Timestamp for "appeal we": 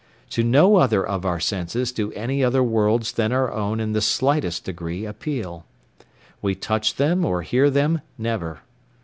5.05-6.55